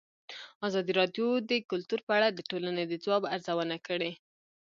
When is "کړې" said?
3.87-4.11